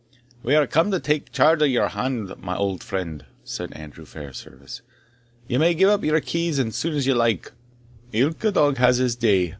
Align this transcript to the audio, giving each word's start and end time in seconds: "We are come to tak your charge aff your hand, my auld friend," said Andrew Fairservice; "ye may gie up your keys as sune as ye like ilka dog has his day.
"We 0.41 0.55
are 0.55 0.65
come 0.65 0.89
to 0.89 0.99
tak 0.99 1.27
your 1.27 1.31
charge 1.31 1.61
aff 1.61 1.69
your 1.69 1.89
hand, 1.89 2.33
my 2.39 2.55
auld 2.55 2.81
friend," 2.83 3.23
said 3.43 3.71
Andrew 3.73 4.03
Fairservice; 4.03 4.81
"ye 5.47 5.59
may 5.59 5.75
gie 5.75 5.85
up 5.93 6.03
your 6.03 6.19
keys 6.21 6.57
as 6.57 6.75
sune 6.75 6.95
as 6.95 7.05
ye 7.05 7.13
like 7.13 7.51
ilka 8.11 8.51
dog 8.51 8.77
has 8.77 8.97
his 8.97 9.15
day. 9.15 9.49